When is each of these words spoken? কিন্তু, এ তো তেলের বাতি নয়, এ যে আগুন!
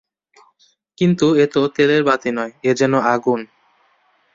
কিন্তু, 0.97 1.25
এ 1.35 1.45
তো 1.53 1.61
তেলের 1.75 2.01
বাতি 2.03 2.29
নয়, 2.31 2.53
এ 2.63 2.71
যে 2.73 2.85
আগুন! 3.13 3.39